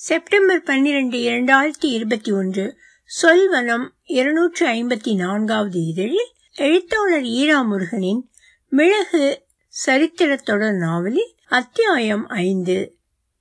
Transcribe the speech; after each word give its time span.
September 0.00 0.62
பன்னிரண்டு 0.62 1.18
இரண்டாயிரத்தி 1.18 1.84
இருபத்தி 1.84 2.32
ஒன்று 2.32 2.76
சொல்வனம் 3.22 3.88
இருநூற்று 4.04 4.66
ஐம்பத்தி 4.66 5.14
நான்காவது 5.14 5.84
இதழில் 5.86 6.30
எழுத்தாளர் 6.54 7.22
ஈராமுருகனின் 7.22 8.20
மிளகு 8.68 9.42
சரித்திர 9.68 10.36
தொடர் 10.36 10.74
நாவலில் 10.74 11.34
அத்தியாயம் 11.48 12.28
ஐந்து 12.28 12.96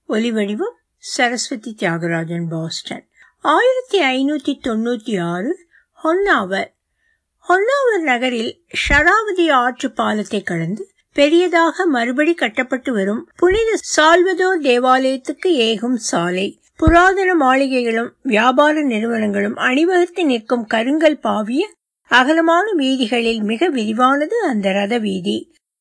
ஒலிவடிவம் 0.09 0.73
சரஸ்வதி 0.97 1.75
தியாகராஜன் 1.79 2.49
பாஸ்டன். 2.49 3.09
ஆயிரத்தி 3.41 4.01
ஐநூத்தி 4.01 4.59
தொண்ணூத்தி 4.67 5.21
ஆறு 5.21 5.67
ஹொன்னாவர். 6.03 6.73
ஹொன்னாவர் 7.47 8.01
நகரில் 8.01 8.65
ஷராவதி 8.89 9.51
ஆற்று 9.51 9.91
பாலத்தை 9.91 10.43
கடந்து 10.43 10.91
பெரியதாக 11.17 11.85
மறுபடி 11.85 12.33
கட்டப்பட்டு 12.33 12.93
வரும் 12.93 13.21
புனித 13.35 13.69
சால்வதோர் 13.95 14.59
தேவாலயத்துக்கு 14.61 15.49
ஏகும் 15.67 15.95
சாலை. 16.09 16.47
புராதன 16.75 17.29
மாளிகைகளும் 17.35 18.09
வியாபார 18.23 18.81
நிறுவனங்களும் 18.81 19.55
அணிவகுத்து 19.67 20.25
நிற்கும் 20.25 20.65
கருங்கல் 20.73 21.17
பாவிய 21.19 21.63
அகலமான 22.11 22.65
வீதிகளில் 22.71 23.41
மிக 23.41 23.69
விரிவானது 23.69 24.35
அந்த 24.49 24.71
ரத 24.71 24.97
வீதி. 24.97 25.37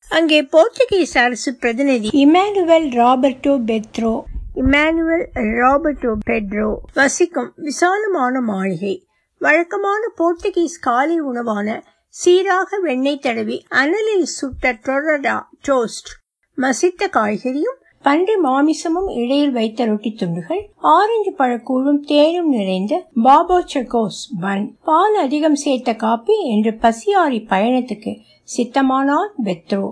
அங்கே 0.08 0.38
போர்த்துகீஸ் 0.52 1.18
அரசு 1.24 1.54
பிரதிநிதி 1.54 2.10
Emanuel 2.24 2.88
Roberto 3.00 3.56
Pedro 3.68 4.14
Emanuel 4.54 5.26
Roberto 5.60 6.14
Pedro 6.26 6.70
வசிக்கும் 6.94 7.52
விசாலமான 7.56 8.40
மாளிகை. 8.40 8.94
வழக்கமான 9.40 10.02
போர்த்துகீஸ் 10.18 10.80
காலை 10.80 11.18
உணவான 11.20 11.68
சீராக 12.16 12.78
வெண்ணெய் 12.82 13.18
தடவி 13.18 13.56
அனலில் 13.70 14.28
சுட்ட 14.34 14.70
டொரடா 14.84 15.34
டோஸ்ட் 15.66 16.10
மசித்த 16.58 17.08
காய்கறியும் 17.08 17.80
பன்றி 18.02 18.36
மாமிசமும் 18.36 19.08
இடையில் 19.14 19.52
வைத்த 19.52 19.84
ரொட்டி 19.84 20.10
துண்டுகள் 20.12 20.62
ஆரஞ்சு 20.92 21.32
பழக்கூழும் 21.38 22.00
தேனும் 22.04 22.48
நிறைந்த 22.48 22.94
பாபோ 23.22 23.58
சகோஸ் 23.74 24.20
பன் 24.40 24.64
பால் 24.82 25.14
அதிகம் 25.14 25.54
சேர்த்த 25.54 25.94
காப்பி 25.94 26.36
என்று 26.44 26.72
பசியாரி 26.80 27.40
பயணத்துக்கு 27.48 28.14
சித்தமானால் 28.56 29.30
பெத்ரோ. 29.44 29.84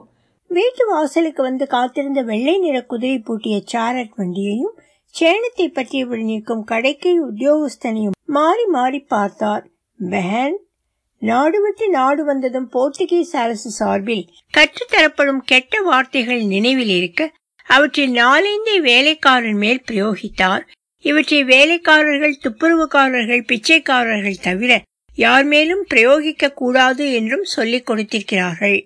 வீட்டு 0.50 0.86
வாசலுக்கு 0.86 1.42
வந்து 1.42 1.66
காத்திருந்த 1.66 2.22
வெள்ளை 2.22 2.58
நிற 2.58 2.82
குதிரை 2.82 3.18
பூட்டிய 3.18 3.62
சாரட் 3.72 4.14
வண்டியையும் 4.16 4.76
சேனத்தை 5.14 5.66
பற்றியபடி 5.72 6.24
நிற்கும் 6.24 6.64
கடைக்கு 6.64 7.12
உத்தியோகஸ்தனையும் 7.30 8.18
மாறி 8.26 8.66
மாறி 8.66 9.00
பார்த்தார். 9.14 9.64
பெஹன் 10.00 10.56
நாடு 11.24 11.58
விட்டு 11.62 11.86
நாடு 11.90 12.22
வந்ததும் 12.24 12.68
போர்த்துகீஸ் 12.72 13.34
அரசு 13.34 13.70
சார்பில் 13.70 14.24
கற்றுத்தரப்படும் 14.54 15.42
கெட்ட 15.44 15.80
வார்த்தைகள் 15.80 16.42
நினைவில் 16.44 16.92
இருக்க 16.96 17.22
அவற்றில் 17.68 18.10
நாலைந்தை 18.10 18.80
வேலைக்காரன் 18.80 19.54
மேல் 19.54 19.80
பிரயோகித்தார். 19.90 20.64
இவற்றை 21.04 21.44
வேலைக்காரர்கள் 21.44 22.36
துப்புரவுக்காரர்கள் 22.42 23.44
பிச்சைக்காரர்கள் 23.46 24.42
தவிர 24.42 24.72
யார் 25.14 25.44
மேலும் 25.44 25.84
பிரயோகிக்க 25.94 26.50
கூடாது 26.52 27.12
என்றும் 27.12 27.46
சொல்லிக் 27.54 27.86
கொடுத்திருக்கிறார்கள். 27.86 28.78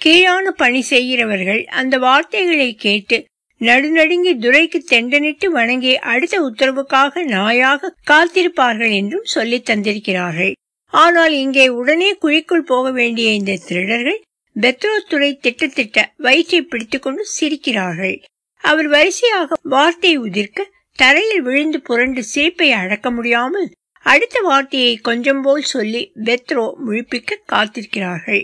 கீழான 0.00 0.50
பணி 0.50 0.82
செய்கிறவர்கள் 0.82 1.64
அந்த 1.80 1.98
வார்த்தைகளை 1.98 2.74
கேட்டு 2.74 3.18
நடுநடுங்கி 3.60 4.32
துரைக்கு 4.38 4.78
தெண்டனிட்டு 4.86 5.50
வணங்கி 5.50 5.98
அடுத்த 6.12 6.36
உத்தரவுக்காக 6.40 7.24
நாயாக 7.36 7.92
காத்திருப்பார்கள் 8.10 8.94
என்றும் 8.94 9.26
சொல்லித் 9.36 9.68
தந்திருக்கிறார்கள். 9.70 10.54
ஆனால் 10.96 11.34
இங்கே 11.36 11.66
உடனே 11.78 12.10
குழிக்குள் 12.22 12.68
போக 12.68 12.86
வேண்டிய 12.90 13.28
இந்த 13.30 13.58
திருடர்கள் 13.66 14.20
பெத்ரோ 14.56 14.92
துறை 15.08 15.30
திட்டத்திட்ட 15.42 15.98
வயிற்றை 16.16 16.60
பிடித்துக்கொண்டு 16.62 17.22
சிரிக்கிறார்கள். 17.36 18.16
அவர் 18.64 18.88
வரிசையாக 18.88 19.58
வார்த்தை 19.68 20.12
உதிர்க்க 20.18 20.70
தரையில் 20.98 21.42
விழுந்து 21.42 21.78
புரண்டு 21.80 22.22
சிரிப்பை 22.24 22.68
அடக்க 22.72 23.10
முடியாமல் 23.10 23.68
அடுத்த 24.06 24.36
வார்த்தையை 24.40 24.94
கொஞ்சம் 24.98 25.42
போல் 25.42 25.64
சொல்லி 25.64 26.02
பெத்ரோ 26.24 26.64
முழிப்பிக்க 26.86 27.40
காத்திருக்கிறார்கள். 27.52 28.42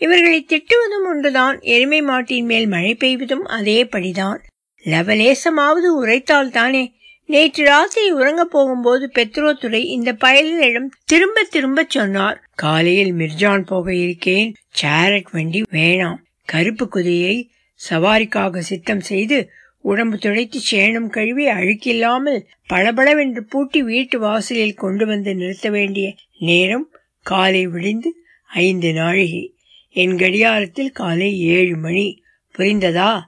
இவர்களை 0.00 0.40
திட்டுவதும் 0.48 1.06
ஒன்றுதான் 1.10 1.56
எருமை 1.74 2.00
மாட்டின் 2.02 2.46
மேல் 2.46 2.66
மழை 2.66 2.92
பெய்வதும் 2.94 3.44
அதே 3.56 3.78
படிதான் 3.84 4.40
லவலேசமாவது 4.84 5.88
உரைத்தால் 6.00 6.50
தானே 6.50 6.84
நேற்று 7.26 7.64
ராத்திரி 7.64 8.12
உறங்கப் 8.12 8.50
போகும்போது 8.50 9.10
பெத்ரோ 9.14 9.52
துறை 9.52 9.86
இந்த 9.86 10.12
பயலிடம் 10.12 10.90
திரும்ப 11.04 11.42
திரும்ப 11.42 11.84
சொன்னார். 11.88 12.42
காலையில் 12.54 13.12
மிர்ஜான் 13.12 13.66
போக 13.66 13.94
இருக்கேன். 13.94 14.54
சேரட் 14.68 15.30
வண்டி 15.32 15.62
வேணாம். 15.72 16.16
கருப்பு 16.44 16.88
குதிரையை 16.88 17.50
சவாரிக்காக 17.90 18.58
சித்தம் 18.58 19.00
செய்து 19.00 19.48
உடம்பு 19.80 20.18
துடைத்து 20.18 20.60
சேணம் 20.70 21.08
கழுவி 21.08 21.46
அழுக்கில்லாமல் 21.46 22.44
பளபளவென்று 22.66 23.44
பூட்டி 23.44 23.82
வீட்டு 23.82 24.18
வாசலில் 24.18 24.74
கொண்டு 24.74 25.06
வந்து 25.06 25.34
நிறுத்த 25.34 25.70
வேண்டிய 25.70 26.14
நேரம் 26.38 26.90
காலை 27.22 27.66
விடிந்து 27.66 28.14
ஐந்து 28.46 28.92
நாழிகை. 28.92 29.54
என் 29.90 30.18
கடியாரத்தில் 30.18 30.90
காலை 30.90 31.40
ஏழு 31.40 31.76
மணி. 31.76 32.22
புரிந்ததா? 32.58 33.20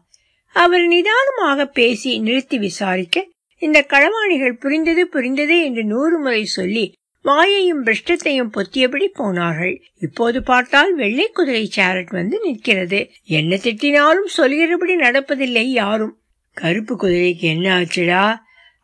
அவர் 0.52 0.86
நிதானமாக 0.86 1.66
பேசி 1.66 2.18
நிறுத்தி 2.18 2.58
விசாரிக்க 2.58 3.26
இந்த 3.58 3.86
களவாணிகள் 3.88 4.60
புரிந்தது 4.60 5.06
புரிந்தது 5.06 5.64
என்று 5.64 5.84
நூறு 5.84 6.18
முறை 6.18 6.44
சொல்லி 6.44 6.86
வாயையும் 7.24 7.82
பிருஷ்டத்தையும் 7.82 8.50
பொத்தியபடி 8.54 9.06
போனார்கள். 9.06 9.82
இப்போது 10.00 10.42
பார்த்தால் 10.42 10.94
வெள்ளை 10.94 11.30
குதிரை 11.32 11.66
சேரட் 11.66 12.10
வந்து 12.10 12.40
நிற்கிறது. 12.42 13.10
என்ன 13.22 13.56
திட்டினாலும் 13.56 14.30
சொல்கிறபடி 14.36 14.96
நடப்பதில்லை 14.96 15.62
யாரும். 15.62 16.14
கருப்பு 16.52 16.94
குதிரைக்கு 16.96 17.46
என்ன 17.54 17.66
ஆச்சுடா? 17.78 18.36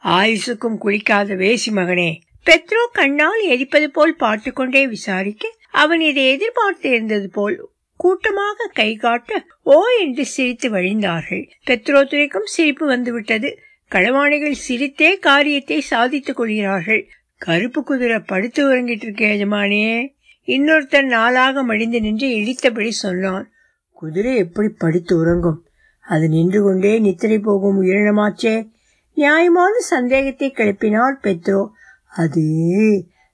ஆயுசுக்கும் 0.04 0.78
குளிக்காத 0.84 1.36
வேசி 1.42 1.70
மகனே. 1.74 2.10
பெத்ரோ 2.46 2.82
கண்ணால் 2.92 3.42
எரிப்பது 3.48 3.90
போல் 3.90 4.16
பார்த்து 4.16 4.52
கொண்டே 4.52 4.86
விசாரிக்க 4.86 5.54
அவன் 5.70 6.00
இதை 6.00 6.28
எதிர்பார்த்து 6.28 6.88
இருந்தது 6.90 7.28
போல் 7.28 7.68
கூட்டமாக 7.96 8.70
கை 8.72 8.96
காட்ட 8.96 9.44
ஓ 9.62 9.76
என்று 10.00 10.24
சிரித்து 10.26 10.68
வழிந்தார்கள். 10.70 11.44
பெத்ரோ 11.66 12.00
துறைக்கும் 12.04 12.48
சிரிப்பு 12.54 12.86
வந்துவிட்டது. 12.86 13.50
களவாணிகள் 13.92 14.54
சிரித்தே 14.68 15.18
காரியத்தை 15.18 15.80
சாதித்துக் 15.80 16.36
கொள்கிறார்கள். 16.36 17.08
கருப்பு 17.36 17.84
குதிரை 17.84 18.18
படுத்து 18.18 18.72
உறங்கிட்டு 18.72 19.02
இருக்க 19.02 19.26
எஜமானே 19.26 20.14
இன்னொருத்தன் 20.46 21.06
நாளாக 21.06 21.62
மடிந்து 21.62 22.00
நின்று 22.00 22.28
இழித்தபடி 22.28 22.88
சொன்னான். 22.88 23.50
குதிரை 23.90 24.36
எப்படி 24.36 24.68
படுத்து 24.68 25.16
உறங்கும்? 25.16 25.66
அது 26.00 26.28
நின்று 26.28 26.62
கொண்டே 26.62 26.98
நித்திரை 26.98 27.38
போகும் 27.38 27.82
உயிரினமாச்சே. 27.82 28.68
நியாயமான 29.14 29.78
சந்தேகத்தை 29.78 30.52
கிளப்பினார் 30.56 31.18
பெத்ரோ. 31.22 31.68
அது 32.08 32.42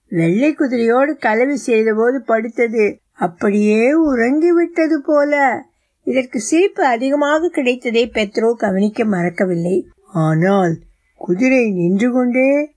வெள்ளை 0.09 0.55
குதிரையோடு 0.55 1.19
கலவி 1.19 1.57
செய்தபோது 1.57 2.25
படுத்தது. 2.29 2.99
அப்படியே 3.13 3.93
உறங்கி 3.93 4.53
விட்டது 4.53 5.03
போல. 5.03 5.63
இதற்கு 6.05 6.41
சிரிப்பு 6.41 6.85
அதிகமாக 6.85 7.49
கிடைத்ததை 7.49 8.11
பெத்ரோ 8.15 8.53
கவனிக்க 8.53 9.05
மறக்கவில்லை. 9.05 9.87
ஆனால் 10.13 10.75
குதிரை 11.17 11.71
நின்று 11.71 12.13
கொண்டே 12.13 12.77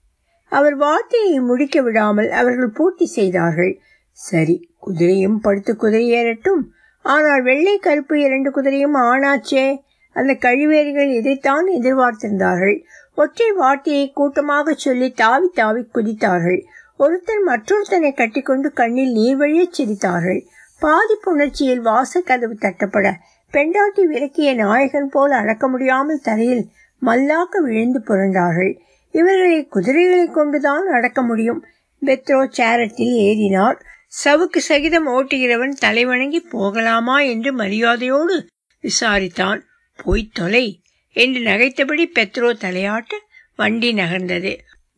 அவர் 0.49 0.75
வார்த்தையை 0.75 1.39
முடிக்க 1.39 1.81
விடாமல் 1.81 2.29
அவர்கள் 2.29 2.69
பூர்த்தி 2.69 3.05
செய்தார்கள். 3.05 3.79
சரி 4.11 4.69
குதிரையும் 4.87 5.37
படுத்து 5.41 5.75
குதிரை 5.75 6.11
ஏறட்டும். 6.11 6.63
ஆனால் 7.01 7.43
வெள்ளை 7.43 7.77
கருப்பு 7.77 8.21
இரண்டு 8.21 8.49
குதிரையும் 8.51 8.95
ஆனாச்சே. 8.95 9.77
அந்த 10.13 10.37
கழிவேறிகள் 10.39 11.15
இதைத்தான் 11.15 11.67
எதிர்பார்த்திருந்தார்கள். 11.67 12.83
ஒற்றை 13.15 13.51
வார்த்தையை 13.51 14.11
கூட்டமாக 14.11 14.73
சொல்லி 14.73 15.11
தாவி 15.11 15.49
தாவி 15.53 15.87
குதித்தார்கள். 15.93 16.61
ஒருத்தர் 16.99 17.43
மற்றொருத்தனை 17.45 18.13
கட்டிக்கொண்டு 18.13 18.73
கண்ணில் 18.73 19.11
நீர் 19.11 19.37
வழியச் 19.37 19.81
சிரித்தார்கள். 19.81 20.45
பாதிப்புணர்ச்சியில் 20.81 21.79
வாச 21.79 22.19
வாசக்கதவு 22.19 22.53
தட்டப்பட 22.59 23.13
பெண்டாட்டி 23.51 24.05
விலக்கிய 24.05 24.55
நாயகன் 24.55 25.09
போல் 25.09 25.31
அடக்க 25.31 25.67
முடியாமல் 25.67 26.19
தரையில் 26.19 26.69
மல்லாக்க 27.05 27.57
விழுந்து 27.61 28.01
புரண்டார்கள். 28.07 28.79
இவர்களை 29.11 29.65
குதிரைகளை 29.65 30.27
கொண்டுதான் 30.27 30.87
அடக்க 30.87 31.21
முடியும். 31.21 31.65
பெத்ரோ 32.05 32.47
சேரத்தில் 32.49 33.13
ஏறினார். 33.13 33.79
சவுக்கு 34.25 34.57
சகிதம் 34.57 35.07
ஓட்டுகிறவன் 35.07 35.73
தலைவணங்கி 35.81 36.49
போகலாமா 36.49 37.19
என்று 37.19 37.53
மரியாதையோடு 37.53 38.45
விசாரித்தான். 38.83 39.61
போய் 40.03 40.29
தொலை 40.33 40.81
என்று 41.13 41.39
நகைத்தபடி 41.39 42.11
பெத்ரோ 42.15 42.53
தலையாட்ட 42.61 43.13
வண்டி 43.55 43.93
நகர்ந்தது. 43.93 44.57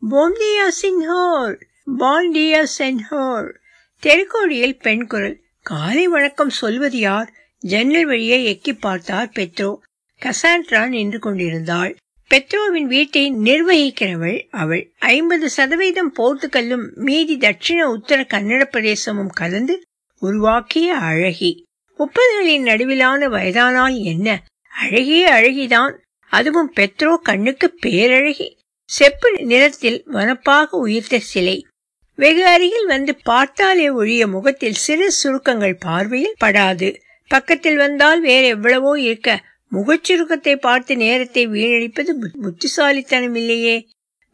போந்தியா 0.10 0.68
சின்ஹோர் 0.82 1.56
பாண்டியா 1.98 2.64
சென்ஹோர் 2.78 3.52
தெருக்கோடியில் 4.04 4.80
பெண் 4.82 5.08
குரல். 5.08 5.42
காலை 5.62 6.08
வணக்கம் 6.08 6.50
சொல்வது 6.50 6.98
யார்? 6.98 7.30
ஜன்னல் 7.60 8.06
வழியை 8.06 8.40
எக்கி 8.46 8.78
பார்த்தார் 8.80 9.30
பெத்ரோ. 9.36 9.78
கசான்ட்ரா 10.24 10.88
நின்று 10.88 11.20
கொண்டிருந்தாள். 11.20 11.96
பெத்ரோவின் 12.32 12.88
வீட்டை 12.88 13.34
நிர்வகிக்கிறவள் 13.34 14.48
அவள். 14.50 14.94
ஐம்பது 15.00 15.50
சதவீதம் 15.50 16.14
போர்த்துக்கல்லும் 16.18 16.94
மீதி 16.94 17.38
தட்சிண 17.38 17.82
உத்தர 17.82 18.22
கன்னட 18.22 18.64
பிரதேசமும் 18.72 19.34
கலந்து 19.34 19.82
உருவாக்கிய 20.20 20.96
அழகி. 20.96 21.64
முப்பதுகளின் 22.00 22.62
நடுவிலான 22.62 23.28
வயதானால் 23.30 24.04
என்ன? 24.04 24.44
அழகிய 24.68 25.30
அழகிதான். 25.34 25.94
அதுவும் 26.32 26.74
பெத்ரோ 26.76 27.16
கண்ணுக்கு 27.16 27.78
பேரழகி. 27.86 28.48
செப்பு 28.90 29.32
நிறத்தில் 29.44 30.04
வனப்பாக 30.14 30.66
உயிர்த்த 30.70 31.20
சிலை. 31.20 31.68
வெகு 32.16 32.46
அருகில் 32.46 32.86
வந்து 32.86 33.16
பார்த்தாலே 33.16 33.90
ஒழிய 33.90 34.28
முகத்தில் 34.28 34.74
சிறு 34.74 35.12
சுருக்கங்கள் 35.12 35.76
பார்வையில் 35.76 36.36
படாது. 36.44 36.96
பக்கத்தில் 37.28 37.76
வந்தால் 37.76 38.22
வேற 38.22 38.48
எவ்வளவோ 38.48 39.00
இருக்க 39.00 39.42
முகச்சுருக்கத்தை 39.74 40.56
பார்த்து 40.56 40.96
நேரத்தை 40.98 41.48
வீணடிப்பது 41.48 42.12
புத்திசாலித்தனம் 42.42 43.36
இல்லையே 43.36 43.88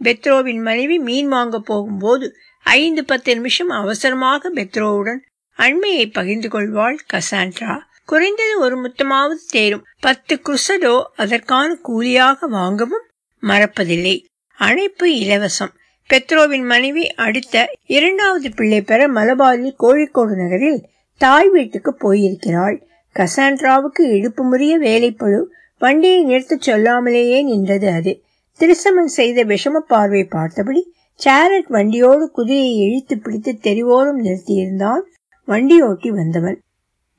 பெத்ரோவின் 0.04 0.62
மனைவி 0.62 1.00
மீன் 1.00 1.28
வாங்க 1.28 1.60
போகும்போது 1.60 2.34
ஐந்து 2.64 3.06
பத்து 3.06 3.36
நிமிஷம் 3.36 3.70
அவசரமாக 3.70 4.52
பெத்ரோவுடன் 4.54 5.20
அண்மையை 5.58 6.08
பகிர்ந்து 6.08 6.50
கொள்வாள் 6.50 7.00
கசாண்ட்ரா. 7.14 7.80
குறைந்தது 8.06 8.60
ஒரு 8.60 8.76
முத்தமாவது 8.82 9.40
தேரும். 9.50 9.86
பத்து 10.00 10.42
குசடோ 10.44 11.04
அதற்கான 11.16 11.78
கூலியாக 11.84 12.48
வாங்கவும் 12.48 13.06
மறப்பதில்லை. 13.44 14.26
அழைப்பு 14.60 15.08
இலவசம். 15.10 15.74
பெத்ரோவின் 16.10 16.66
மனைவி 16.66 17.04
அடுத்த 17.26 17.70
இரண்டாவது 17.86 18.52
பிள்ளை 18.52 18.82
பெற 18.82 19.08
மலபாரில் 19.08 19.76
கோழிக்கோடு 19.80 20.36
நகரில் 20.36 20.82
தாய் 21.18 21.50
வீட்டுக்கு 21.50 21.92
போயிருக்கிறாள். 21.96 22.78
கசாண்ட்ராவுக்கு 23.20 24.00
இடுப்பு 24.00 24.42
முறிய 24.52 24.78
வேலைப்பழு 24.82 25.44
வண்டியை 25.80 26.26
நிறுத்தச் 26.26 26.70
சொல்லாமலேயே 26.70 27.44
நின்றது 27.44 27.90
அது. 27.90 28.22
திருசமன் 28.60 29.06
செய்த 29.06 29.46
விஷம 29.46 29.78
பார்வை 29.88 30.24
பார்த்தபடி 30.24 30.94
சேரட் 31.16 31.68
வண்டியோடு 31.68 32.32
குதிரையை 32.32 32.78
இழுத்து 32.78 33.18
பிடித்து 33.18 33.52
தெருவோரம் 33.52 34.24
நிறுத்தியிருந்தான் 34.24 35.02
வண்டி 35.46 35.82
ஓட்டி 35.82 36.12
வந்தவன். 36.12 36.62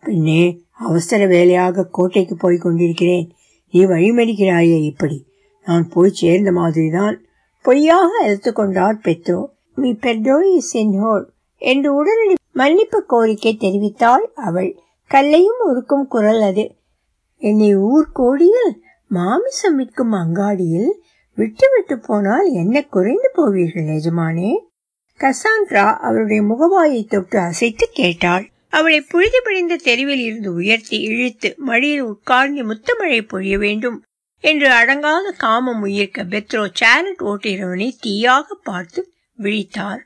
பின்னே 0.01 0.61
அவசர 0.71 1.27
வேலையாக 1.27 1.87
கோட்டைக்கு 1.87 2.37
போய் 2.37 2.57
கொண்டிருக்கிறேன். 2.57 3.31
நீ 3.71 3.85
வழிமடிக்கிறாயே 3.85 4.83
இப்படி. 4.83 5.27
நான் 5.65 5.89
போய் 5.89 6.11
சேர்ந்த 6.11 6.53
மாதிரிதான். 6.53 7.25
பொய்யாக 7.63 8.23
அழுத்து 8.23 8.53
கொண்டார் 8.53 8.99
பெத்ரோ. 9.05 9.47
மீ 9.75 9.93
பெட்ரோ 9.93 10.55
இஸ் 10.55 10.77
ஹோல் 10.77 11.25
என்று 11.57 11.95
உடனடி 11.95 12.35
மன்னிப்பு 12.53 13.05
கோரிக்கை 13.05 13.57
தெரிவித்தாள் 13.61 14.27
அவள். 14.35 14.79
கல்லையும் 15.11 15.61
உருக்கும் 15.61 16.07
குரல் 16.07 16.41
அது. 16.41 16.65
என்னை 17.43 17.77
ஊர்கோடியில் 17.77 18.73
மாமிசம் 19.11 19.77
விற்கும் 19.77 20.13
அங்காடியில் 20.13 20.91
விட்டு 21.39 21.67
விட்டு 21.73 21.99
போனால் 21.99 22.49
என்ன 22.53 22.83
குறைந்து 22.83 23.31
போவீர்கள் 23.35 23.89
எஜமானே? 23.97 24.51
கசான்ட்ரா 25.21 25.87
அவருடைய 25.99 26.43
முகவாயை 26.43 27.01
தொட்டு 27.09 27.39
அசைத்து 27.39 27.87
கேட்டாள். 27.93 28.45
அவளை 28.69 29.01
புழுதி 29.01 29.41
பிடிந்த 29.45 29.77
தெருவில் 29.77 30.23
இருந்து 30.23 30.51
உயர்த்தி 30.53 30.99
இழுத்து 31.01 31.55
மழையில் 31.57 32.01
உட்கார்ந்து 32.01 32.63
முத்தமழை 32.65 33.21
பொழிய 33.23 33.59
வேண்டும் 33.59 33.99
என்று 34.45 34.69
அடங்காத 34.71 35.33
காமம் 35.37 35.81
உயிர்க்க 35.81 36.25
பெத்ரோ 36.25 36.63
சேரட் 36.73 37.23
ஓட்டுகிறவனை 37.23 37.89
தீயாக 38.07 38.47
பார்த்து 38.63 39.13
விழித்தார். 39.39 40.03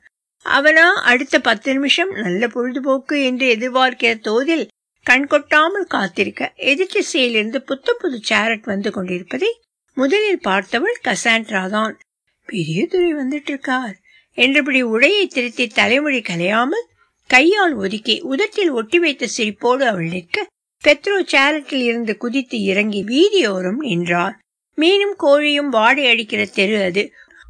அவனா 0.46 0.86
அடுத்த 1.02 1.38
பத்து 1.38 1.72
நிமிஷம் 1.72 2.10
நல்ல 2.14 2.46
பொழுதுபோக்கு 2.46 3.16
என்று 3.24 3.46
எதிர்பார்க்கிற 3.56 4.20
தோதில் 4.20 4.64
கண் 5.06 5.26
கொட்டாமல் 5.26 5.86
காத்திருக்க 5.86 6.52
எதிர்த்திசையிலிருந்து 6.56 7.58
புத்த 7.58 7.92
புது 7.92 8.18
சேரட் 8.22 8.64
வந்து 8.64 8.90
கொண்டிருப்பதை 8.90 9.50
முதலில் 9.96 10.40
பார்த்தவள் 10.44 10.96
கசாண்ட்ரா 11.04 11.62
தான். 11.68 11.94
பெரிய 12.48 12.86
துறை 12.86 13.10
வந்துட்டு 13.14 13.52
இருக்கார் 13.52 13.94
என்றபடி 14.38 14.80
உடையை 14.84 15.26
திருத்தி 15.26 15.66
தலைமொழி 15.66 16.20
கலையாமல் 16.20 16.86
கையால் 17.30 17.74
ஒதுக்கி 17.74 18.16
உதட்டில் 18.22 18.70
ஒட்டி 18.70 18.98
வைத்த 18.98 19.28
சிரிப்போடு 19.36 19.84
அவள் 19.90 20.08
நிற்க 20.08 20.46
பெத்ரோ 20.84 21.18
சேரட்டில் 21.32 21.84
இருந்து 21.84 22.16
குதித்து 22.16 22.56
இறங்கி 22.62 23.02
வீதியோரம் 23.02 23.80
நின்றார். 23.80 24.34
மீனும் 24.78 25.14
கோழியும் 25.22 25.70
வாடை 25.76 26.04
அடிக்கிற 26.10 26.44
தெரு 26.44 26.82
அது. 26.82 27.02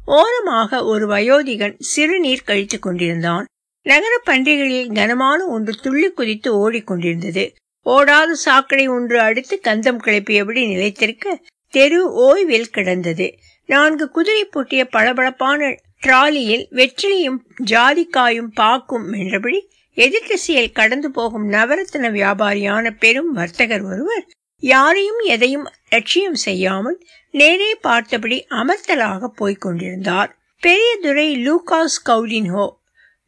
ஓரமாக 0.05 0.85
ஒரு 0.85 1.05
வயோதிகன் 1.07 1.75
சிறுநீர் 1.79 2.45
கழித்துக் 2.45 2.81
கொண்டிருந்தான். 2.81 3.45
நகர 3.85 4.13
பன்றிகளில் 4.25 4.91
கனமான 4.91 5.39
ஒன்று 5.47 5.73
துள்ளி 5.81 6.09
குதித்து 6.11 6.49
ஓடிக்கொண்டிருந்தது. 6.63 7.43
ஓடாத 7.85 8.37
சாக்கடை 8.45 8.85
ஒன்று 8.87 9.17
அடுத்து 9.19 9.55
கந்தம் 9.63 9.99
கிளப்பியபடி 10.05 10.61
நிலைத்திருக்க 10.67 11.35
தெரு 11.73 11.99
ஓய்வில் 12.25 12.71
கிடந்தது. 12.71 13.27
நான்கு 13.69 14.05
குதிரை 14.09 14.43
பூட்டிய 14.45 14.81
பளபளப்பான 14.85 15.69
டிராலியில் 16.01 16.65
வெற்றிலையும் 16.71 17.39
ஜாதிக்காயும் 17.71 18.51
பாக்கும் 18.53 19.07
என்றபடி 19.13 19.59
எதிர்திசையில் 19.97 20.71
கடந்து 20.71 21.09
போகும் 21.11 21.45
நவரத்ன 21.49 22.09
வியாபாரியான 22.11 22.91
பெரும் 22.99 23.31
வர்த்தகர் 23.31 23.85
ஒருவர் 23.85 24.25
யாரையும் 24.63 25.21
எதையும் 25.25 25.65
லட்சியம் 25.89 26.39
செய்யாமல் 26.43 26.97
நேரே 27.33 27.71
பார்த்தபடி 27.81 28.37
அமர்த்தலாக 28.51 29.27
போய்க் 29.35 29.61
கொண்டிருந்தார் 29.61 30.31
பெரிய 30.63 30.91
துரை 31.01 31.27
Lucas 31.45 31.97
Coutinho 32.05 32.65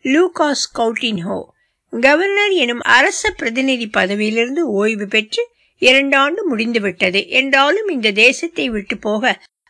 Lucas 0.08 0.66
Coutinho 0.80 1.40
governor 1.94 2.54
எனும் 2.56 2.84
அரச 2.96 3.30
பிரதிநிதி 3.32 3.88
பதவியிலிருந்து 3.90 4.64
ஓய்வு 4.74 5.06
பெற்று 5.08 5.44
இரண்டாண்டு 5.82 6.42
முடிந்துவிட்டது 6.50 7.22
என்றாலும் 7.30 7.90
இந்த 7.90 8.10
தேசத்தை 8.18 8.66
விட்டு 8.70 8.96
போக 8.98 9.24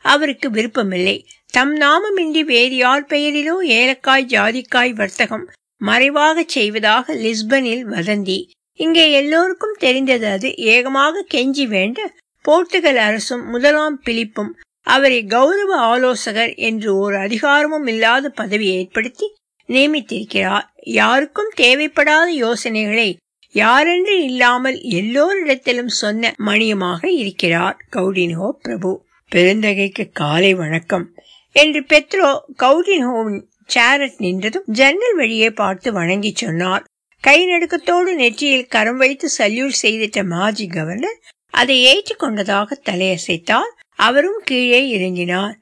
அவருக்கு 0.05 0.47
விருப்பமில்லை. 0.49 1.15
தம் 1.47 1.73
நாமமின்றி 1.77 2.41
வேறு 2.45 2.75
யார் 2.75 3.05
பெயரிலோ 3.09 3.55
ஏலக்காய் 3.77 4.29
ஜாதிக்காய் 4.29 4.93
வர்த்தகம் 4.93 5.45
மறைவாக 5.81 6.43
செய்வதாக 6.47 7.15
லிஸ்பனில் 7.15 7.83
வதந்தி. 7.85 8.37
இங்கே 8.79 9.05
எல்லோருக்கும் 9.11 9.75
தெரிந்தது 9.77 10.27
அது 10.27 10.49
ஏகமாக 10.73 11.25
கெஞ்சி 11.33 11.65
வேண்ட 11.67 11.99
போர்த்துகல் 12.45 12.99
அரசும் 12.99 13.43
முதலாம் 13.45 13.97
பிலிப்பும் 14.03 14.51
அவரை 14.87 15.19
கௌரவ 15.25 15.71
ஆலோசகர் 15.87 16.53
என்று 16.67 16.89
ஒரு 16.97 17.15
அதிகாரமும் 17.17 17.87
இல்லாத 17.87 18.29
பதவி 18.35 18.67
ஏற்படுத்தி 18.75 19.27
நியமித்திருக்கிறார். 19.67 20.65
யாருக்கும் 20.83 21.51
தேவைப்படாத 21.57 22.25
யோசனைகளை 22.25 23.17
யாரென்று 23.51 24.23
இல்லாமல் 24.23 24.77
எல்லோரிடத்திலும் 24.81 25.93
சொன்ன 26.01 26.33
மணியமாக 26.37 27.11
இருக்கிறார் 27.11 27.77
கவுடின்ஹோ 27.95 28.49
பிரபு. 28.49 29.05
பெருந்தகைக்கு 29.35 30.09
காலை 30.11 30.53
வணக்கம். 30.53 31.13
என்று 31.51 31.81
பெத்ரோ 31.81 32.39
கவுடின்ஹோவின் 32.63 33.41
சேரட் 33.65 34.19
நின்றதும் 34.19 34.65
ஜன்னல் 34.65 35.15
வழியே 35.15 35.49
பார்த்து 35.51 35.93
வணங்கி 35.93 36.31
சொன்னார். 36.35 36.83
கை 37.21 37.45
நடுக்கத்தோடு 37.45 38.15
நெற்றியில் 38.15 38.67
கரம் 38.67 38.97
வைத்து 38.97 39.29
சல்யூட் 39.37 39.79
செய்திட்ட 39.81 40.25
மாஜி 40.25 40.67
கவர்னர் 40.67 41.19
அதை 41.49 41.77
ஏற்றுக்கொண்டதாக 41.85 42.71
தலையசைத்தார். 42.89 43.71
அவரும் 43.95 44.41
கீழே 44.43 44.81
இறங்கினார். 44.97 45.55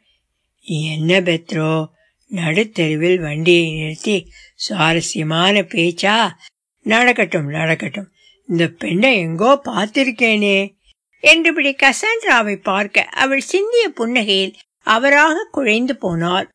என்ன 0.61 1.19
பெத்ரோ? 1.19 1.85
நடுத்தெருவில் 2.29 3.19
வண்டியை 3.19 3.75
நிறுத்தி 3.75 4.31
சுவாரஸ்யமான 4.55 5.61
பேச்சா? 5.61 6.29
நடக்கட்டும் 6.83 7.47
நடக்கட்டும். 7.47 8.09
இந்த 8.47 8.67
பெண்ணை 8.67 9.17
எங்கோ 9.17 9.61
பார்த்திருக்கேனே. 9.65 10.75
என்றுபடி 11.19 11.75
கசாண்ட்ராவை 11.75 12.55
பார்க்க 12.55 13.01
அவள் 13.01 13.39
சிந்திய 13.39 13.91
புன்னகையில் 13.97 14.53
அவராக 14.83 15.47
குழைந்து 15.51 15.93
போனார் 15.93 16.47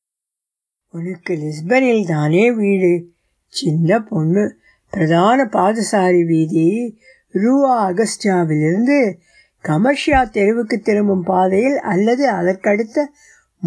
உனக்கு 0.91 1.35
லிஸ்பனில் 1.35 2.07
தானே 2.07 2.53
வீடு. 2.53 3.13
சின்ன 3.47 4.01
பொண்ணு. 4.01 4.59
பிரதான 4.91 5.45
பாதசாரி 5.45 6.27
வீதி. 6.27 6.99
ரூவா 7.33 7.91
அகஸ்டாவிலிருந்து 7.91 9.17
கமர்ஷியா 9.63 10.31
தெருவுக்கு 10.31 10.81
திரும்பும் 10.81 11.23
பாதையில் 11.23 11.79
அல்லது 11.79 12.31
அதற்கடுத்த 12.31 13.07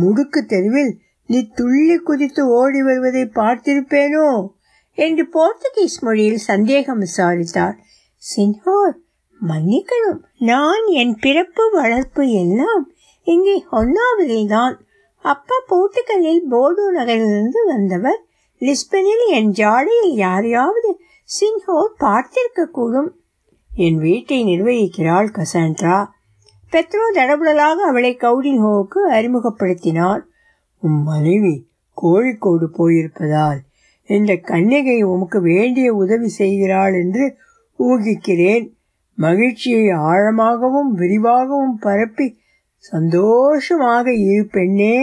முடுக்கு 0.02 0.46
தெருவில் 0.46 1.02
நீ 1.26 1.40
துள்ளி 1.56 1.98
குதித்து 1.98 2.48
ஓடி 2.48 2.82
வருவதை 2.82 3.24
பார்த்திருப்பேனோ? 3.36 4.48
என்று 4.98 5.24
போர்த்துகீஸ் 5.34 6.02
மொழியில் 6.02 6.38
சந்தேகம் 6.38 7.00
விசாரித்தார். 7.00 7.78
சின்ஹோர் 8.36 8.96
மன்னிக்கணும். 9.42 10.20
நான் 10.38 10.86
என் 10.86 11.18
பிறப்பு 11.20 11.70
வளர்ப்பு 11.72 12.32
எல்லாம் 12.32 12.94
இங்கே 13.24 13.66
ஹொன்னாவரில் 13.72 14.48
தான் 14.48 14.86
அப்பா 15.26 15.56
போர்த்துகலில் 15.70 16.44
போர்டோ 16.52 16.86
நகரிலிருந்து 16.92 17.66
வந்தவர். 17.66 18.20
லிஸ்பனில் 18.62 19.26
என் 19.28 19.52
ஜாடையில் 19.52 20.16
யாரையாவது 20.16 21.00
சின்ஹோர் 21.30 21.94
பார்த்திருக்க 22.00 22.66
கூடும் 22.72 23.16
என் 23.72 23.98
வீட்டை 23.98 24.44
நிர்வகிக்கிறாள் 24.44 25.30
கசாண்ட்ரா 25.38 25.98
பெத்ரோ 26.72 27.06
தடபுடலாக 27.14 27.76
அவளை 27.90 28.18
கவுடின்ஹோவுக்கு 28.20 29.00
அறிமுகப்படுத்தினார். 29.10 30.22
உம் 30.84 31.02
மனைவி 31.04 31.56
கோழிக்கோடு 31.98 32.68
போயிருப்பதால் 32.78 33.60
இந்த 34.06 34.34
கன்னிகை 34.34 35.02
உமக்கு 35.04 35.42
வேண்டிய 35.42 35.94
உதவி 35.94 36.28
செய்கிறாள் 36.28 36.94
என்று 36.94 37.26
ஊகிக்கிறேன். 37.80 38.66
மகிழ்ச்சியை 39.14 39.88
ஆழமாகவும் 39.90 40.92
விரிவாகவும் 41.02 41.78
பரப்பி 41.80 42.28
சந்தோஷமாக 42.78 44.06
இரு 44.14 44.46
பெண்ணே 44.52 44.98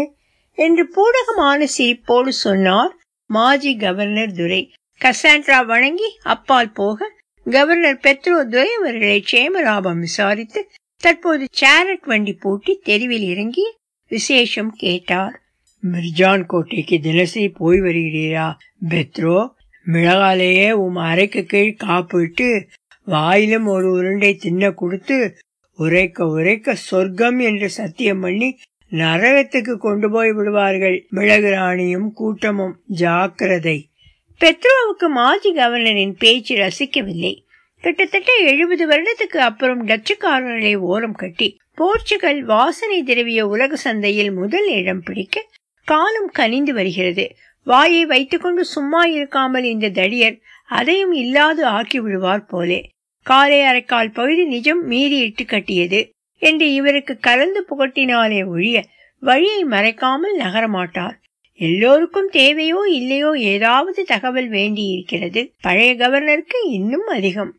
என்று 0.55 0.85
பூடகமான 0.97 1.69
சிரிப்போடு 1.77 2.29
சொன்னார் 2.29 2.93
மாஜி 3.27 3.77
கவர்னர் 3.77 4.33
துரை. 4.33 4.63
கசாண்ட்ரா 5.01 5.67
வணங்கி 5.67 6.09
அப்பால் 6.23 6.73
போக 6.73 7.09
கவர்னர் 7.47 8.01
பெத்ரோ 8.07 8.39
துரை 8.49 8.71
அவர்களை 8.79 9.25
சேமலாபம் 9.33 10.01
விசாரித்து 10.07 10.63
தற்போது 10.97 11.45
சேரட் 11.51 12.05
வண்டி 12.05 12.33
பூட்டி 12.33 12.81
தெருவில் 12.83 13.29
இறங்கி 13.33 13.67
விசேஷம் 14.11 14.73
கேட்டார். 14.77 15.40
மிர்ஜான் 15.83 16.45
கோட்டைக்கு 16.47 16.97
தினசரி 17.01 17.49
போய் 17.53 17.81
வருகிறீரா 17.81 18.47
பெத்ரோ 18.91 19.39
மிளகாலேயே 19.87 20.71
உம் 20.77 20.99
அறைக்கு 21.03 21.43
கீழ் 21.45 21.81
காப்பிட்டு 21.85 22.49
வாயிலும் 23.07 23.67
ஒரு 23.67 23.87
உருண்டை 23.91 24.33
தின்ன 24.37 24.73
கொடுத்து 24.73 25.17
உரைக்க 25.79 26.27
உரைக்க 26.29 26.75
சொர்க்கம் 26.83 27.39
என்று 27.41 27.69
சத்தியம் 27.71 28.21
பண்ணி 28.21 28.49
நரகத்துக்கு 28.93 29.75
கொண்டு 29.77 30.07
போய் 30.11 30.33
விடுவார்கள் 30.33 30.97
மிளகு 31.11 31.51
ராணியும் 31.51 32.09
கூட்டமும் 32.13 32.75
ஜாக்கிரதை 32.97 33.79
பெத்ரோவுக்கு 34.41 35.09
மாஜி 35.11 35.51
கவர்னரின் 35.55 36.15
பேச்சு 36.19 36.55
ரசிக்கவில்லை 36.57 37.33
கிட்டத்தட்ட 37.85 38.31
எழுபது 38.45 38.85
வருடத்துக்கு 38.87 39.39
அப்புறம் 39.41 39.83
டச்சுக்காரர்களை 39.87 40.75
ஓரம் 40.87 41.15
கட்டி 41.15 41.49
போர்ச்சுகல் 41.79 42.41
வாசனை 42.45 42.99
திரவிய 43.03 43.43
உலக 43.47 43.77
சந்தையில் 43.77 44.33
முதல் 44.33 44.69
இடம் 44.75 45.03
பிடிக்க 45.03 45.37
காலம் 45.91 46.31
கனிந்து 46.33 46.73
வருகிறது. 46.75 47.25
வாயை 47.67 48.03
வைத்துக்கொண்டு 48.07 48.63
சும்மா 48.65 49.01
இருக்காமல் 49.07 49.67
இந்த 49.75 49.87
தடியர் 49.91 50.37
அதையும் 50.69 51.13
இல்லாது 51.13 51.63
ஆக்கி 51.77 51.99
விடுவார் 52.01 52.45
போலே. 52.47 52.81
காலை 53.27 53.59
அரைக்கால் 53.61 54.11
பகுதி 54.13 54.45
நிஜம் 54.45 54.83
மீறி 54.83 55.19
இட்டு 55.19 55.45
கட்டியது 55.45 56.01
என்று 56.43 56.67
இவருக்கு 56.75 57.15
கலந்து 57.19 57.61
புகட்டினாலே 57.71 58.41
ஒழிய 58.47 58.77
வழியை 59.23 59.63
மறைக்காமல் 59.65 60.37
நகரமாட்டார். 60.39 61.17
எல்லோருக்கும் 61.61 62.31
தேவையோ 62.31 62.81
இல்லையோ 62.91 63.31
ஏதாவது 63.55 64.01
தகவல் 64.05 64.49
வேண்டி 64.49 64.85
இருக்கிறது 64.95 65.41
பழைய 65.61 65.91
கவர்னருக்கு 65.95 66.59
இன்னும் 66.71 67.09
அதிகம். 67.17 67.53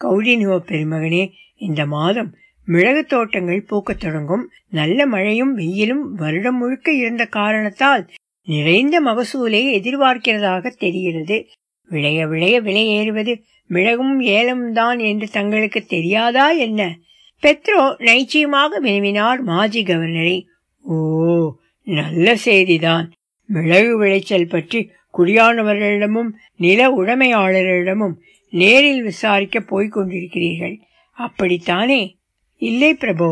கௌடினுவ 0.00 0.54
பெருமகனே 0.70 1.24
இந்த 1.60 1.82
மாதம் 1.86 2.30
மிளகு 2.66 3.04
தோட்டங்கள் 3.04 3.66
பூக்கத் 3.70 4.00
தொடங்கும். 4.00 4.50
நல்ல 4.68 5.06
மழையும் 5.06 5.54
வெயிலும் 5.54 6.14
வருடம் 6.14 6.56
முழுக்க 6.56 6.92
இருந்த 6.92 7.26
காரணத்தால் 7.26 8.10
நிறைந்த 8.46 9.00
மகசூலை 9.00 9.70
எதிர்பார்க்கிறதாக 9.70 10.68
தெரிகிறது. 10.68 11.46
விளைய 11.88 12.26
விளைய 12.26 12.60
விலை 12.60 12.86
ஏறுவது 12.86 13.42
மிளகும் 13.66 14.20
ஏலம் 14.20 14.72
தான் 14.72 14.98
என்று 14.98 15.28
தங்களுக்கு 15.28 15.84
தெரியாதா 15.84 16.50
என்ன? 16.50 16.96
பெத்ரோ 17.42 17.96
நைச்சியமாக 17.98 18.80
வினவினார் 18.82 19.42
மாஜி 19.42 19.82
கவர்னரை. 19.82 20.44
ஓ 20.80 21.56
நல்ல 21.84 22.34
செய்திதான். 22.44 23.10
மிளகு 23.46 23.96
விளைச்சல் 23.96 24.46
பற்றி 24.46 24.90
குடியானவர்களிடமும் 25.18 26.30
நில 26.56 26.88
உடைமையாளர்களிடமும் 26.90 28.14
நேரில் 28.50 29.02
விசாரிக்க 29.02 29.60
போய்க் 29.60 29.96
கொண்டிருக்கிறீர்கள். 29.96 30.80
அப்படித்தானே? 31.12 32.16
இல்லை 32.62 32.94
பிரபு 32.94 33.28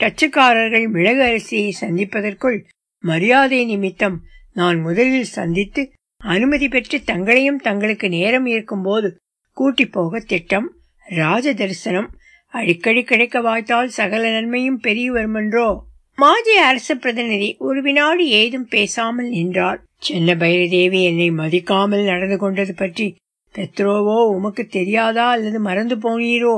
டச்சுக்காரர்கள் 0.00 0.90
மிளகு 0.90 1.22
அரிசியை 1.22 1.70
சந்திப்பதற்குள் 1.80 2.58
மரியாதை 3.04 3.64
நிமித்தம் 3.64 4.20
நான் 4.52 4.80
முதலில் 4.80 5.32
சந்தித்து 5.36 5.82
அனுமதி 6.24 6.68
பெற்று 6.68 6.98
தங்களையும் 7.04 7.58
தங்களுக்கு 7.58 8.08
நேரம் 8.08 8.46
இருக்கும்போது 8.46 9.16
கூட்டி 9.56 9.86
போக 9.86 10.20
திட்டம் 10.20 10.68
ராஜ 11.06 11.54
தரிசனம் 11.54 12.08
அடிக்கடி 12.54 13.02
கிடைக்க 13.02 13.40
வாய்த்தால் 13.40 13.88
சகல 13.88 14.30
நன்மையும் 14.30 14.80
பெரிய 14.80 15.12
வருமென்றோ? 15.12 15.66
மாஜி 16.18 16.54
அரசு 16.56 16.96
பிரதிநிதி 16.96 17.56
ஒரு 17.58 17.82
வினாடி 17.82 18.26
ஏதும் 18.30 18.68
பேசாமல் 18.68 19.28
நின்றார். 19.28 19.80
சின்ன 19.98 20.34
பைரதேவி 20.34 21.00
என்னை 21.02 21.30
மதிக்காமல் 21.30 22.04
நடந்து 22.04 22.38
கொண்டது 22.38 22.74
பற்றி 22.74 23.16
பெத்ரோவோ 23.54 24.18
உமக்கு 24.28 24.66
தெரியாதா 24.66 25.30
அல்லது 25.30 25.60
மறந்து 25.60 25.96
போனீரோ? 25.96 26.56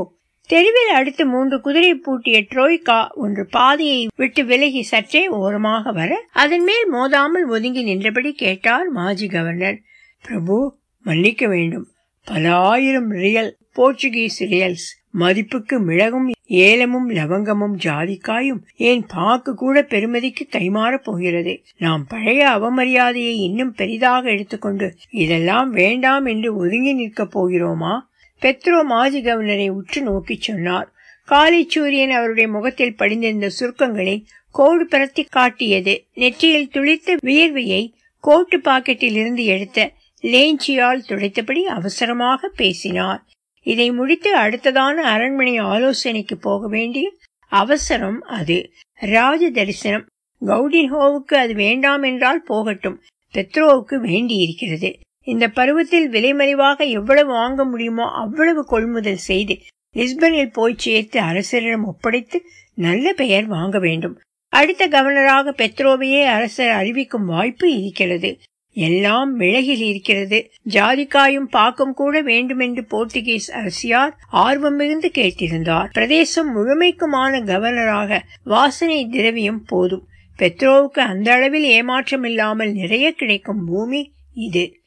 தெருவில் 0.49 0.95
அடுத்து 0.95 1.27
மூன்று 1.27 1.61
குதிரை 1.61 1.95
பூட்டிய 1.95 2.41
ட்ரோய்கா 2.41 3.09
ஒன்று 3.15 3.47
பாதையை 3.47 4.09
விட்டு 4.17 4.45
விலகி 4.45 4.83
சற்றே 4.83 5.29
ஓரமாக 5.29 5.93
வர 5.93 6.25
அதன் 6.33 6.63
மேல் 6.63 6.93
மோதாமல் 6.93 7.49
ஒதுங்கி 7.49 7.83
நின்றபடி 7.83 8.33
கேட்டார் 8.33 8.89
மாஜி 8.89 9.27
கவர்னர். 9.27 9.81
பிரபு 10.23 10.77
மன்னிக்க 11.03 11.49
வேண்டும். 11.49 11.87
பல 12.25 12.55
ஆயிரம் 12.55 13.11
ரியல் 13.11 13.57
போர்ச்சுகீஸ் 13.77 14.39
ரியல்ஸ் 14.39 14.89
மதிப்புக்கு 15.11 15.81
மிளகும் 15.81 16.33
ஏலமும் 16.45 17.11
லவங்கமும் 17.11 17.77
ஜாதிக்காயும் 17.85 18.61
ஏன் 18.77 19.07
பாக்கு 19.15 19.55
கூட 19.55 19.83
பெருமதிக்கு 19.83 20.49
கைமாறப் 20.51 21.05
போகிறது? 21.05 21.63
நாம் 21.79 22.07
பழைய 22.09 22.49
அவமரியாதையை 22.49 23.35
இன்னும் 23.41 23.73
பெரிதாக 23.73 24.31
எடுத்துக்கொண்டு 24.31 24.95
இதெல்லாம் 25.11 25.71
வேண்டாம் 25.71 26.25
என்று 26.25 26.57
ஒதுங்கி 26.57 26.95
நிற்கப் 26.95 27.39
போகிறோமா? 27.39 27.99
பெத்ரோ 28.41 28.85
மாஜி 28.85 29.23
கவர்னரை 29.23 29.69
உற்று 29.69 30.03
நோக்கி 30.03 30.39
சொன்னார். 30.41 30.93
காலிச்சூரியன் 31.29 31.67
சூரியன் 31.67 32.11
அவருடைய 32.11 32.49
முகத்தில் 32.49 32.97
படிந்திருந்த 32.97 33.51
சுருக்கங்களை 33.61 34.25
கோடு 34.51 34.87
பரத்தி 34.87 35.25
காட்டியது. 35.29 36.07
நெற்றியில் 36.15 36.71
துளித்த 36.73 37.17
வியர்வையை 37.25 37.93
கோட்டு 38.21 38.59
பாக்கெட்டில் 38.59 39.13
இருந்து 39.13 39.45
எடுத்த 39.45 39.93
லேஞ்சியால் 40.23 41.03
துடைத்தபடி 41.09 41.63
அவசரமாக 41.63 42.49
பேசினார். 42.49 43.25
இதை 43.63 43.91
முடித்து 43.91 44.37
அடுத்ததான 44.37 44.95
அரண்மனை 44.95 45.57
ஆலோசனைக்கு 45.57 46.37
போக 46.37 46.69
வேண்டிய 46.69 47.13
அவசரம் 47.49 48.21
அது. 48.23 48.71
ராஜ 48.95 49.51
தரிசனம். 49.51 50.07
கவுடின்ஹோவுக்கு 50.47 51.35
அது 51.35 51.55
வேண்டாம் 51.55 52.03
என்றால் 52.03 52.43
போகட்டும். 52.43 53.03
பெத்ரோவுக்கு 53.35 53.97
வேண்டியிருக்கிறது. 53.97 54.99
இந்த 55.29 55.49
பருவத்தில் 55.49 56.11
விலைமறிவாக 56.11 56.89
எவ்வளவு 56.91 57.33
வாங்க 57.33 57.65
முடியுமோ 57.65 58.11
அவ்வளவு 58.11 58.65
கொள்முதல் 58.65 59.17
செய்து 59.17 59.59
லிஸ்பனில் 59.97 60.53
போய் 60.53 60.75
சேர்த்து 60.77 61.21
அரசரிடம் 61.21 61.85
ஒப்படைத்து 61.85 62.43
நல்ல 62.75 63.13
பெயர் 63.13 63.47
வாங்க 63.47 63.79
வேண்டும். 63.79 64.21
அடுத்த 64.49 64.89
கவர்னராக 64.89 65.53
பெத்ரோவையே 65.57 66.25
அரசர் 66.25 66.69
அறிவிக்கும் 66.69 67.25
வாய்ப்பு 67.25 67.83
இருக்கிறது. 67.83 68.39
எல்லாம் 68.73 69.41
மிளகில் 69.41 69.81
இருக்கிறது. 69.81 70.51
ஜாதிக்காயும் 70.69 71.49
பாக்கம் 71.51 71.95
கூட 71.95 72.23
வேண்டுமென்று 72.23 72.87
போர்த்துகீஸ் 72.91 73.51
அரசியார் 73.51 74.17
ஆர்வம் 74.31 74.77
மிகுந்து 74.77 75.11
கேட்டிருந்தார். 75.15 75.89
பிரதேசம் 75.93 76.57
முழுமைக்குமான 76.57 77.45
கவர்னராக 77.45 78.21
வாசனை 78.45 79.09
திரவியம் 79.09 79.65
போதும். 79.67 80.07
பெத்ரோவுக்கு 80.39 81.01
அந்த 81.13 81.33
அளவில் 81.33 81.63
ஏமாற்றம் 81.63 82.25
இல்லாமல் 82.25 82.73
நிறைய 82.73 83.13
கிடைக்கும் 83.13 83.65
பூமி 83.65 84.13
இது. 84.35 84.78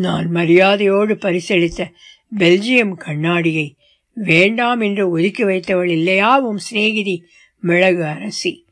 நான் 0.00 0.30
மரியாதையோடு 0.30 1.14
பரிசளித்த 1.14 1.92
பெல்ஜியம் 2.38 2.94
கண்ணாடியை 2.94 3.76
வேண்டாம் 4.14 4.80
என்று 4.80 5.10
ஒதுக்கி 5.10 5.44
வைத்தவள் 5.44 5.90
இல்லையா 5.90 6.38
உம் 6.38 6.58
சிநேகிதி? 6.58 7.24
மிளகு 7.60 8.04
அரசி. 8.04 8.66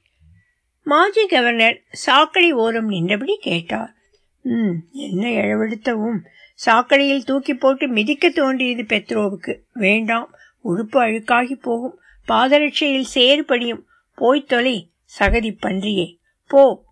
மாஜி 0.82 1.26
கவர்னர் 1.26 1.82
சாக்கடை 1.90 2.52
ஓரம் 2.52 2.86
நின்றபடி 2.86 3.38
கேட்டார். 3.40 3.94
ம் 4.40 4.74
என்ன 4.92 5.28
இழவெடுத்தவும் 5.28 6.18
சாக்கடையில் 6.66 7.24
தூக்கி 7.24 7.54
போட்டு 7.54 7.88
மிதிக்க 7.88 8.28
தோன்றியது 8.28 8.82
பெத்ரோவுக்கு. 8.82 9.58
வேண்டாம் 9.72 10.30
உடுப்பு 10.64 10.96
அழுக்காகி 10.96 11.52
போகும். 11.52 11.98
பாதரட்சையில் 12.28 13.06
சேறுபடியும் 13.14 13.86
போய்த்தொலை 14.18 14.90
சகதி 15.18 15.56
பன்றியே. 15.66 16.16
போ 16.46 16.84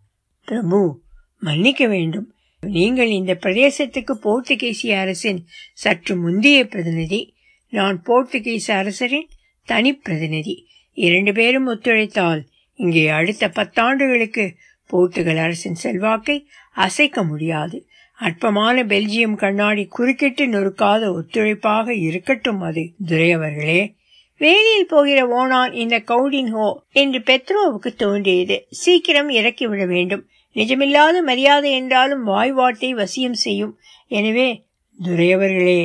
பிரபு 0.44 1.00
மன்னிக்க 1.38 1.86
வேண்டும். 1.86 2.35
நீங்கள் 2.62 3.10
இந்த 3.10 3.32
பிரதேசத்துக்கு 3.34 4.14
போர்த்துகீசிய 4.22 4.94
அரசின் 4.96 5.40
சற்று 5.74 6.16
முந்தைய 6.16 6.64
பிரதிநிதி 6.64 7.34
நான் 7.72 8.02
போர்த்துகீச 8.02 8.66
அரசரின் 8.72 9.28
தனி 9.68 9.94
பிரதிநிதி. 9.94 10.66
இரண்டு 10.92 11.32
பேரும் 11.32 11.66
ஒத்துழைத்தால் 11.66 12.42
இங்கே 12.74 13.08
அடுத்த 13.08 13.48
பத்தாண்டுகளுக்கு 13.48 14.44
போர்த்துகல் 14.90 15.40
அரசின் 15.40 15.74
செல்வாக்கை 15.74 16.36
அசைக்க 16.72 17.22
முடியாது. 17.24 17.86
அற்பமான 18.18 18.84
பெல்ஜியம் 18.84 19.34
கண்ணாடி 19.34 19.84
குறுக்கிட்டு 19.86 20.46
நொறுக்காத 20.46 21.02
ஒத்துழைப்பாக 21.12 21.94
இருக்கட்டும் 21.94 22.60
அது. 22.60 22.92
துரையவர்களே 23.06 23.94
வேலியில் 24.40 24.88
போகிற 24.88 25.18
ஓனான் 25.28 25.72
இந்த 25.72 25.96
கவுடின் 25.98 26.50
ஹோ 26.50 26.84
என்று 26.92 27.18
பெத்ரோவுக்கு 27.18 27.90
தோன்றியது. 27.96 28.66
சீக்கிரம் 28.70 29.28
இறக்கிவிட 29.28 29.86
வேண்டும். 29.86 30.24
நிஜமில்லாத 30.56 31.16
மரியாதை 31.22 31.70
என்றாலும் 31.72 32.22
வாய்வாட்டை 32.24 32.90
வசியம் 32.94 33.38
செய்யும். 33.44 33.72
எனவே 34.10 34.48
துரையவர்களே 34.98 35.80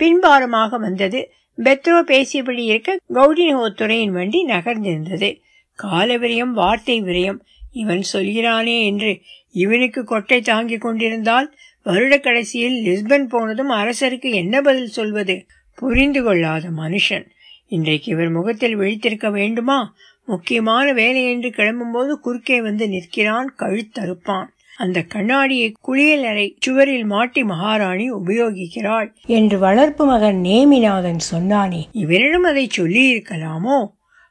பின்பாரமாக 0.00 0.78
வந்தது. 0.78 1.20
பெத்ரோ 1.58 1.98
பேசியபடி 2.10 2.62
இருக்க 2.64 2.96
கவுடின்ஹோ 3.14 3.64
துறையின் 3.74 4.12
வண்டி 4.12 4.40
நகர்ந்திருந்தது. 4.46 5.30
கால 5.78 6.18
விரயம் 6.18 6.52
வார்த்தை 6.52 6.96
விரயம். 7.02 7.38
இவன் 7.72 8.02
சொல்கிறானே 8.12 8.76
என்று 8.84 9.10
இவனுக்கு 9.54 10.00
கொட்டை 10.04 10.38
தாங்கிக் 10.40 10.80
கொண்டிருந்தால் 10.80 11.48
வருட 11.86 12.14
கடைசியில் 12.18 12.76
லிஸ்பன் 12.86 13.26
போனதும் 13.28 13.72
அரசருக்கு 13.72 14.28
என்ன 14.34 14.54
பதில் 14.62 14.94
சொல்வது? 14.98 15.36
புரிந்து 15.78 16.20
கொள்ளாத 16.22 16.64
மனுஷன். 16.68 17.26
இன்றைக்கு 17.70 18.08
இவர் 18.12 18.30
முகத்தில் 18.30 18.76
விழித்திருக்க 18.78 19.30
வேண்டுமா? 19.30 19.78
முக்கியமான 20.28 20.86
வேலை 20.92 21.22
என்று 21.30 21.48
கிளம்பும்போது 21.48 22.12
குறுக்கே 22.20 22.62
வந்து 22.62 22.88
நிற்கிறான் 22.88 23.48
கழுத்தறுப்பான். 23.58 24.48
அந்த 24.76 24.98
கண்ணாடியை 25.02 25.68
குளியல் 25.80 26.24
அறை 26.24 26.46
சுவரில் 26.60 27.04
மாட்டி 27.04 27.44
மகாராணி 27.44 28.06
உபயோகிக்கிறாள். 28.12 29.08
என்று 29.26 29.58
வளர்ப்பு 29.58 30.06
மகன் 30.06 30.40
நேமிநாதன் 30.40 31.20
சொன்னானே. 31.32 31.80
இவரிடம் 31.92 32.42
அதை 32.42 32.66
சொல்லி 32.70 33.04
இருக்கலாமோ 33.14 33.78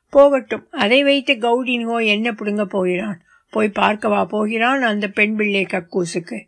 போகட்டும் 0.09 0.67
அதை 0.71 1.03
வைத்து 1.03 1.33
கவுடின்கோ 1.33 2.05
என்ன 2.05 2.31
புடுங்க 2.31 2.65
போகிறான்? 2.65 3.19
போய் 3.49 3.77
பார்க்கவா 3.79 4.21
போகிறான் 4.25 4.81
அந்த 4.81 5.07
பெண் 5.07 5.35
பிள்ளை 5.35 5.63
கக்கூசுக்கு. 5.63 6.39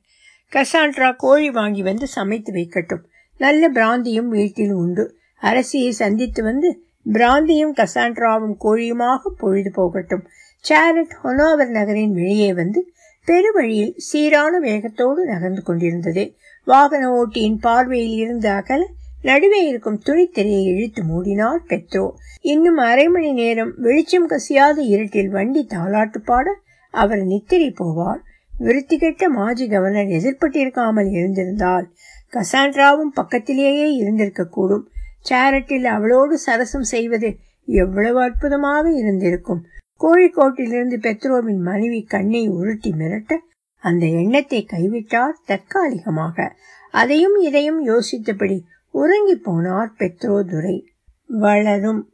கசாண்ட்ரா 0.51 1.09
கோழி 1.17 1.49
வாங்கி 1.49 1.81
வந்து 1.81 2.07
சமைத்து 2.07 2.53
வைக்கட்டும். 2.53 3.03
நல்ல 3.37 3.69
பிராந்தியும் 3.69 4.29
வீட்டில் 4.29 4.73
உண்டு. 4.73 5.05
அரசியை 5.41 5.89
சந்தித்து 5.89 6.43
வந்து 6.43 6.69
பிராந்தியும் 7.05 7.73
கசாண்ட்ராவும் 7.73 8.55
கோழியுமாக 8.63 9.31
பொழுது 9.37 9.71
போகட்டும். 9.71 10.23
சேரட் 10.65 11.13
ஹொனோவர் 11.23 11.69
நகரின் 11.69 12.13
வெளியே 12.13 12.53
வந்து 12.53 12.91
பெருவழியில் 13.27 13.93
சீரான 13.97 14.59
வேகத்தோடு 14.59 15.25
நகர்ந்து 15.25 15.63
கொண்டிருந்தது. 15.63 16.23
வாகன 16.65 17.03
ஓட்டியின் 17.09 17.59
பார்வையில் 17.59 18.17
இருந்து 18.17 18.49
அகல 18.49 18.81
நடுவே 19.21 19.67
இருக்கும் 19.67 20.01
துணித்திரையை 20.05 20.63
இழுத்து 20.63 21.01
மூடினார் 21.03 21.61
பெத்ரோ. 21.67 22.13
இன்னும் 22.41 22.77
அரை 22.77 23.07
மணி 23.09 23.31
நேரம் 23.31 23.73
வெளிச்சம் 23.77 24.27
கசியாத 24.29 24.77
இருட்டில் 24.77 25.29
வண்டி 25.29 25.67
தாளாட்டு 25.69 26.17
பாட 26.17 26.55
அவர் 26.93 27.23
நித்திரை 27.23 27.69
போவார். 27.79 28.21
விருத்தி 28.53 28.97
கெட்ட 28.97 29.29
மாஜி 29.29 29.67
கவர்னர் 29.67 30.09
எதிர்பட்டிருக்காமல் 30.19 31.09
இருந்திருந்தால் 31.11 31.85
கசாண்ட்ராவும் 32.33 33.13
பக்கத்திலேயே 33.13 33.87
இருந்திருக்க 33.95 34.43
கூடும் 34.45 34.85
சேரட்டில் 35.21 35.85
அவளோடு 35.85 36.37
சரசம் 36.37 36.83
செய்வது 36.83 37.37
எவ்வளவு 37.65 38.21
அற்புதமாக 38.21 38.91
இருந்திருக்கும். 38.91 39.65
கோழிக்கோட்டிலிருந்து 39.99 40.99
பெத்ரோவின் 40.99 41.59
மனைவி 41.59 42.03
கண்ணை 42.03 42.47
உருட்டி 42.49 42.91
மிரட்ட 42.91 43.37
அந்த 43.77 44.05
எண்ணத்தை 44.05 44.65
கைவிட்டார் 44.65 45.41
தற்காலிகமாக. 45.45 46.55
அதையும் 46.91 47.35
இதையும் 47.35 47.87
யோசித்தபடி 47.87 48.61
உறங்கி 48.91 49.35
போனார் 49.35 49.91
பெத்ரோ 49.97 50.43
துரை. 50.43 50.87
வளரும். 51.27 52.09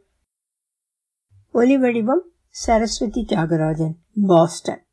ஒலிவடிவம் 1.54 2.26
சரஸ்வதி 2.50 3.26
தியாகராஜன் 3.30 3.96
பாஸ்டன். 4.28 4.85